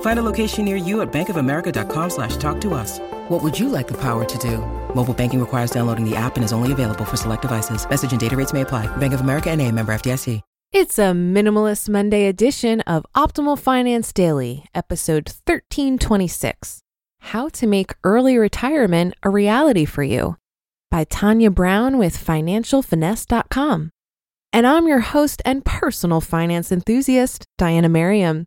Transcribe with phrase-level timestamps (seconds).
[0.00, 2.98] Find a location near you at bankofamerica.com slash talk to us.
[3.28, 4.58] What would you like the power to do?
[4.92, 7.88] Mobile banking requires downloading the app and is only available for select devices.
[7.88, 8.88] Message and data rates may apply.
[8.96, 10.40] Bank of America and a member FDIC.
[10.70, 16.82] It's a Minimalist Monday edition of Optimal Finance Daily, episode 1326
[17.20, 20.36] How to Make Early Retirement a Reality for You
[20.90, 23.90] by Tania Brown with FinancialFinesse.com.
[24.52, 28.44] And I'm your host and personal finance enthusiast, Diania Merriam.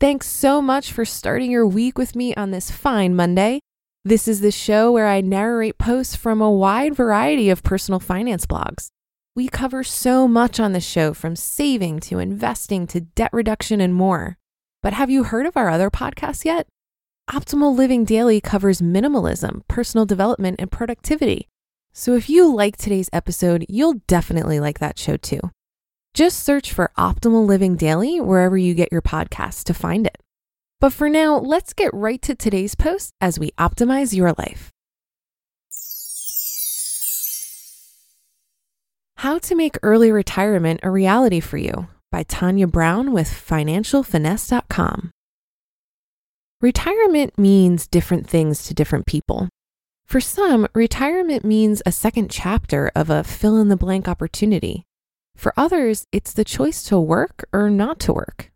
[0.00, 3.58] Thanks so much for starting your week with me on this fine Monday.
[4.04, 8.46] This is the show where I narrate posts from a wide variety of personal finance
[8.46, 8.90] blogs.
[9.34, 13.92] We cover so much on the show from saving to investing to debt reduction and
[13.92, 14.38] more.
[14.84, 16.68] But have you heard of our other podcasts yet?
[17.28, 21.48] Optimal Living Daily covers minimalism, personal development, and productivity.
[21.92, 25.40] So if you like today's episode, you'll definitely like that show too.
[26.18, 30.18] Just search for Optimal Living Daily wherever you get your podcasts to find it.
[30.80, 34.72] But for now, let's get right to today's post as we optimize your life.
[39.18, 45.12] How to Make Early Retirement a Reality for You by Tania Brown with FinancialFinesse.com.
[46.60, 49.48] Retirement means different things to different people.
[50.04, 54.87] For some, retirement means a second chapter of a fill in the blank opportunity.
[55.38, 58.50] For others, it's the choice to work or not to work.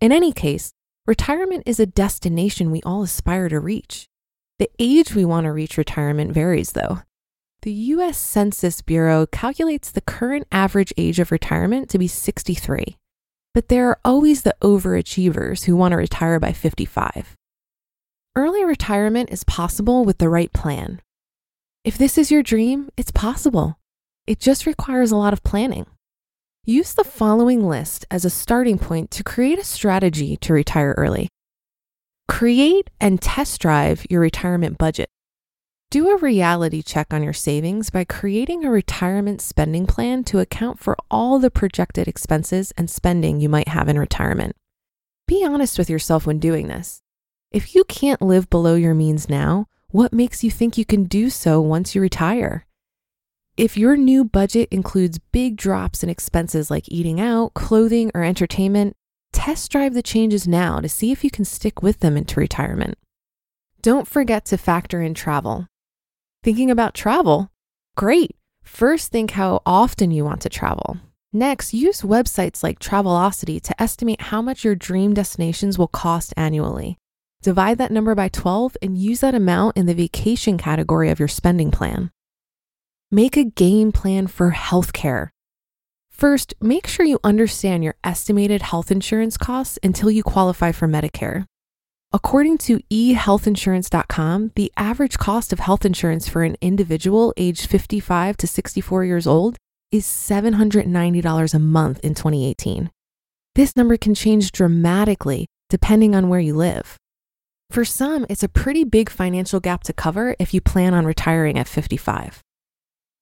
[0.00, 0.72] In any case,
[1.04, 4.06] retirement is a destination we all aspire to reach.
[4.60, 7.00] The age we want to reach retirement varies, though.
[7.62, 12.96] The US Census Bureau calculates the current average age of retirement to be 63,
[13.52, 17.36] but there are always the overachievers who want to retire by 55.
[18.36, 21.00] Early retirement is possible with the right plan.
[21.82, 23.80] If this is your dream, it's possible.
[24.28, 25.86] It just requires a lot of planning.
[26.64, 31.28] Use the following list as a starting point to create a strategy to retire early.
[32.28, 35.08] Create and test drive your retirement budget.
[35.90, 40.78] Do a reality check on your savings by creating a retirement spending plan to account
[40.78, 44.54] for all the projected expenses and spending you might have in retirement.
[45.26, 47.02] Be honest with yourself when doing this.
[47.50, 51.28] If you can't live below your means now, what makes you think you can do
[51.28, 52.66] so once you retire?
[53.62, 58.96] If your new budget includes big drops in expenses like eating out, clothing, or entertainment,
[59.32, 62.98] test drive the changes now to see if you can stick with them into retirement.
[63.80, 65.68] Don't forget to factor in travel.
[66.42, 67.52] Thinking about travel?
[67.96, 68.34] Great.
[68.64, 70.96] First, think how often you want to travel.
[71.32, 76.98] Next, use websites like Travelocity to estimate how much your dream destinations will cost annually.
[77.42, 81.28] Divide that number by 12 and use that amount in the vacation category of your
[81.28, 82.10] spending plan.
[83.14, 85.28] Make a game plan for healthcare.
[86.10, 91.44] First, make sure you understand your estimated health insurance costs until you qualify for Medicare.
[92.14, 98.46] According to ehealthinsurance.com, the average cost of health insurance for an individual aged 55 to
[98.46, 99.58] 64 years old
[99.90, 102.90] is $790 a month in 2018.
[103.54, 106.96] This number can change dramatically depending on where you live.
[107.68, 111.58] For some, it's a pretty big financial gap to cover if you plan on retiring
[111.58, 112.42] at 55.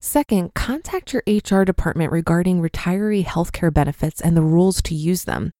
[0.03, 5.51] Second, contact your HR department regarding retiree healthcare benefits and the rules to use them.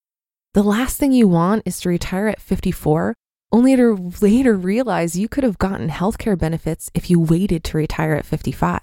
[0.52, 3.14] The last thing you want is to retire at 54
[3.52, 8.14] only to later realize you could have gotten healthcare benefits if you waited to retire
[8.14, 8.80] at 55.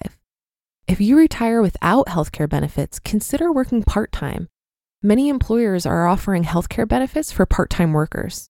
[0.88, 4.48] If you retire without healthcare benefits, consider working part time.
[5.04, 8.48] Many employers are offering healthcare benefits for part time workers.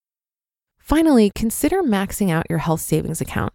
[0.77, 3.53] Finally, consider maxing out your health savings account.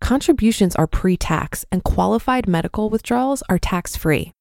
[0.00, 4.32] Contributions are pre tax, and qualified medical withdrawals are tax free.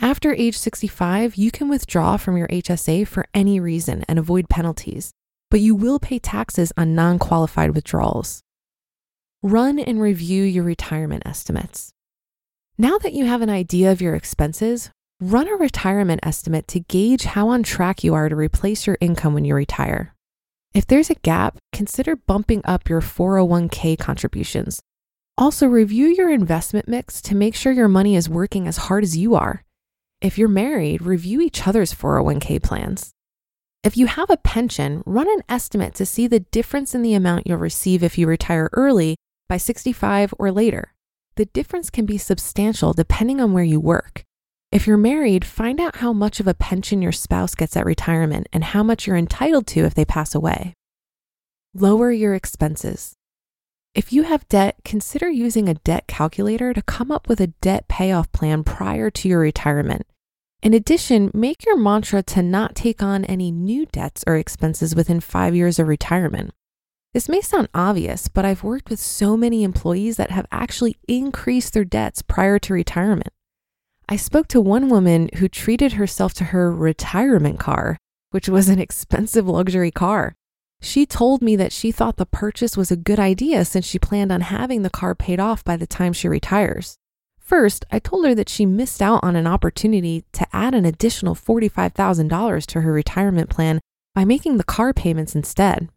[0.00, 5.12] After age 65, you can withdraw from your HSA for any reason and avoid penalties.
[5.50, 8.42] but you will pay taxes on non qualified withdrawals.
[9.42, 11.90] Run and review your retirement estimates.
[12.76, 14.90] Now that you have an idea of your expenses,
[15.20, 19.32] run a retirement estimate to gauge how on track you are to replace your income
[19.34, 20.14] when you retire.
[20.74, 24.80] If there's a gap, consider bumping up your 401k contributions.
[25.38, 29.16] Also, review your investment mix to make sure your money is working as hard as
[29.16, 29.62] you are.
[30.20, 33.12] If you're married, review each other's 401k plans.
[33.84, 37.46] If you have a pension, run an estimate to see the difference in the amount
[37.46, 39.14] you'll receive if you retire early
[39.48, 40.92] by 65 or later.
[41.36, 44.24] The difference can be substantial depending on where you work.
[44.72, 48.48] If you're married, find out how much of a pension your spouse gets at retirement
[48.52, 50.74] and how much you're entitled to if they pass away.
[51.74, 53.14] Lower your expenses.
[53.98, 57.88] If you have debt, consider using a debt calculator to come up with a debt
[57.88, 60.06] payoff plan prior to your retirement.
[60.62, 65.18] In addition, make your mantra to not take on any new debts or expenses within
[65.18, 66.52] five years of retirement.
[67.12, 71.72] This may sound obvious, but I've worked with so many employees that have actually increased
[71.72, 73.32] their debts prior to retirement.
[74.08, 77.98] I spoke to one woman who treated herself to her retirement car,
[78.30, 80.36] which was an expensive luxury car.
[80.80, 84.30] She told me that she thought the purchase was a good idea since she planned
[84.30, 86.96] on having the car paid off by the time she retires.
[87.38, 91.34] First, I told her that she missed out on an opportunity to add an additional
[91.34, 93.80] $45,000 to her retirement plan
[94.14, 95.88] by making the car payments instead.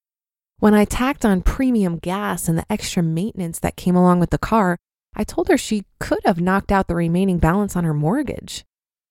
[0.59, 4.37] When I tacked on premium gas and the extra maintenance that came along with the
[4.37, 4.77] car,
[5.15, 8.63] I told her she could have knocked out the remaining balance on her mortgage.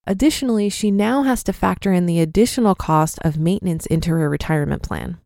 [0.06, 4.82] Additionally, she now has to factor in the additional cost of maintenance into her retirement
[4.82, 5.18] plan.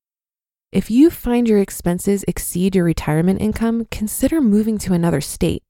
[0.75, 5.63] If you find your expenses exceed your retirement income, consider moving to another state.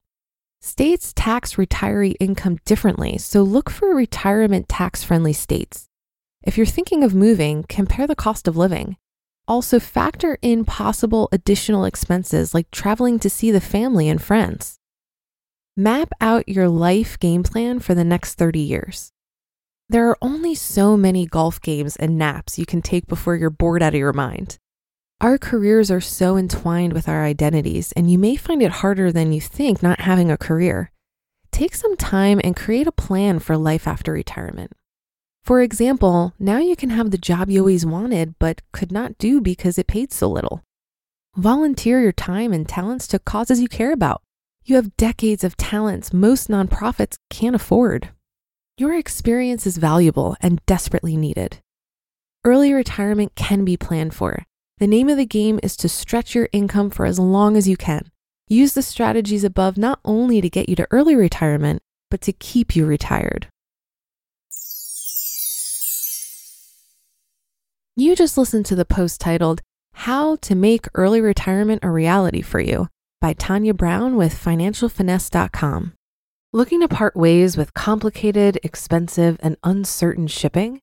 [0.62, 5.90] States tax retiree income differently, so look for retirement tax friendly states.
[6.42, 8.96] If you're thinking of moving, compare the cost of living.
[9.46, 14.78] Also, factor in possible additional expenses like traveling to see the family and friends.
[15.76, 19.12] Map out your life game plan for the next 30 years.
[19.90, 23.82] There are only so many golf games and naps you can take before you're bored
[23.82, 24.58] out of your mind.
[25.24, 29.32] Our careers are so entwined with our identities, and you may find it harder than
[29.32, 30.90] you think not having a career.
[31.50, 34.72] Take some time and create a plan for life after retirement.
[35.42, 39.40] For example, now you can have the job you always wanted but could not do
[39.40, 40.62] because it paid so little.
[41.34, 44.20] Volunteer your time and talents to causes you care about.
[44.66, 48.10] You have decades of talents most nonprofits can't afford.
[48.76, 51.60] Your experience is valuable and desperately needed.
[52.44, 54.44] Early retirement can be planned for.
[54.84, 57.74] The name of the game is to stretch your income for as long as you
[57.74, 58.10] can.
[58.48, 62.76] Use the strategies above not only to get you to early retirement, but to keep
[62.76, 63.46] you retired.
[67.96, 69.62] You just listened to the post titled,
[69.94, 72.88] How to Make Early Retirement a Reality for You
[73.22, 75.94] by Tania Brown with FinancialFinesse.com.
[76.52, 80.82] Looking to part ways with complicated, expensive, and uncertain shipping?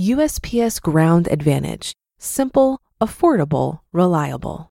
[0.00, 4.70] USPS Ground Advantage: simple, affordable, reliable.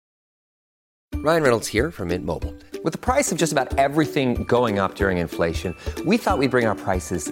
[1.13, 2.55] Ryan Reynolds here from Mint Mobile.
[2.83, 5.75] With the price of just about everything going up during inflation,
[6.07, 7.31] we thought we'd bring our prices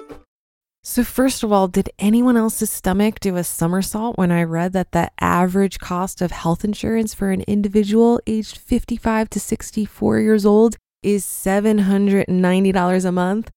[0.83, 4.93] So, first of all, did anyone else's stomach do a somersault when I read that
[4.93, 10.77] the average cost of health insurance for an individual aged 55 to 64 years old
[11.03, 13.51] is $790 a month?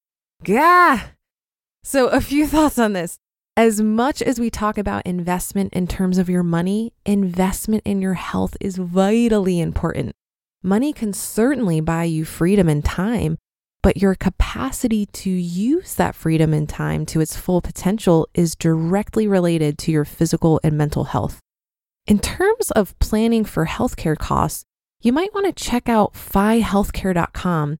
[0.44, 1.12] Gah!
[1.82, 3.16] So, a few thoughts on this.
[3.56, 8.14] As much as we talk about investment in terms of your money, investment in your
[8.14, 10.12] health is vitally important.
[10.62, 13.38] Money can certainly buy you freedom and time,
[13.84, 19.26] but your capacity to use that freedom and time to its full potential is directly
[19.26, 21.38] related to your physical and mental health.
[22.06, 24.64] In terms of planning for healthcare costs,
[25.02, 27.76] you might want to check out phihealthcare.com.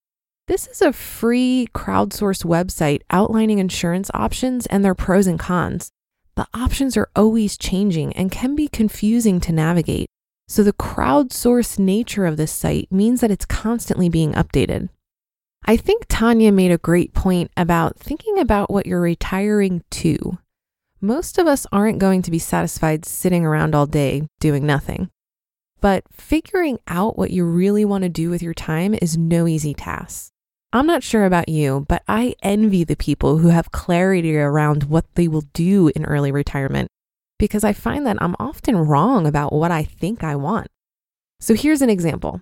[0.47, 5.89] This is a free crowdsourced website outlining insurance options and their pros and cons.
[6.35, 10.05] The options are always changing and can be confusing to navigate.
[10.47, 14.89] So, the crowdsourced nature of this site means that it's constantly being updated.
[15.67, 20.37] I think Tania made a great point about thinking about what you're retiring to.
[21.01, 25.09] Most of us aren't going to be satisfied sitting around all day doing nothing.
[25.81, 29.73] But figuring out what you really want to do with your time is no easy
[29.73, 30.31] task.
[30.71, 35.05] I'm not sure about you, but I envy the people who have clarity around what
[35.15, 36.89] they will do in early retirement
[37.39, 40.67] because I find that I'm often wrong about what I think I want.
[41.39, 42.41] So here's an example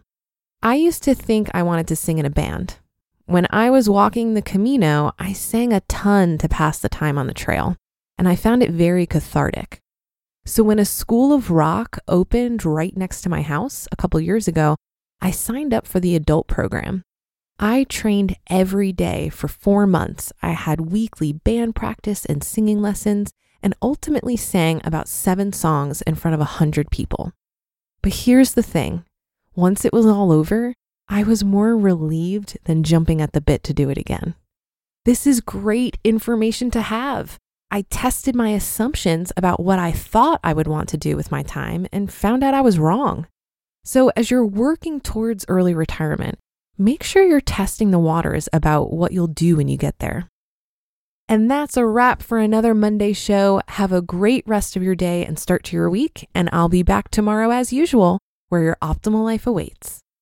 [0.62, 2.80] I used to think I wanted to sing in a band.
[3.26, 7.28] When I was walking the Camino, I sang a ton to pass the time on
[7.28, 7.78] the trail,
[8.18, 9.80] and I found it very cathartic.
[10.46, 14.48] So when a school of rock opened right next to my house a couple years
[14.48, 14.76] ago,
[15.22, 17.04] I signed up for the adult program
[17.60, 20.34] I trained every day for four months.
[20.42, 26.16] I had weekly band practice and singing lessons, and ultimately sang about seven songs in
[26.16, 27.32] front of a hundred people.
[28.02, 29.06] But here's the thing
[29.56, 30.74] once it was all over,
[31.08, 34.36] I was more relieved than jumping at the bit to do it again.
[35.06, 37.38] This is great information to have.
[37.70, 41.44] I tested my assumptions about what I thought I would want to do with my
[41.44, 43.28] time and found out I was wrong.
[43.84, 46.38] So, as you're working towards early retirement,
[46.78, 50.30] make sure you're testing the waters about what you'll do when you get there.
[51.28, 53.60] And that's a wrap for another Monday show.
[53.70, 56.30] Have a great rest of your day and start to your week.
[56.36, 58.20] And I'll be back tomorrow as usual,
[58.50, 60.03] where your optimal life awaits.